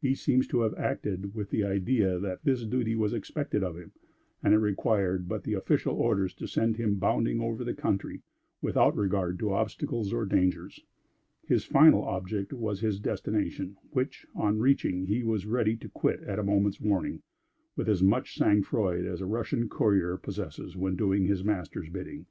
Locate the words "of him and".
3.64-4.54